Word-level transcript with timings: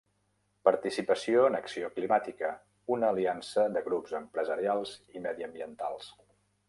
Participació 0.69 1.43
en 1.49 1.57
acció 1.57 1.91
climàtica, 1.99 2.49
una 2.95 3.11
aliança 3.15 3.67
de 3.77 3.85
grups 3.91 4.17
empresarials 4.21 4.95
i 5.19 5.23
mediambientals. 5.27 6.11